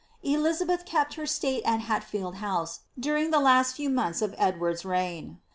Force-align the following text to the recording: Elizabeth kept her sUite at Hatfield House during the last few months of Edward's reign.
Elizabeth 0.23 0.83
kept 0.83 1.13
her 1.13 1.25
sUite 1.27 1.61
at 1.63 1.81
Hatfield 1.81 2.37
House 2.37 2.79
during 2.99 3.29
the 3.29 3.39
last 3.39 3.75
few 3.75 3.87
months 3.91 4.23
of 4.23 4.33
Edward's 4.39 4.83
reign. 4.83 5.37